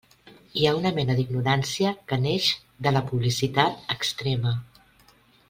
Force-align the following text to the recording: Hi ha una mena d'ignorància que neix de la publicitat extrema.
Hi 0.59 0.63
ha 0.67 0.71
una 0.77 0.91
mena 0.99 1.17
d'ignorància 1.19 1.91
que 2.13 2.19
neix 2.23 2.49
de 2.87 2.95
la 2.97 3.05
publicitat 3.13 3.85
extrema. 3.99 4.57